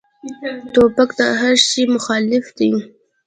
[0.73, 2.71] توپک د هر شي مخالف دی.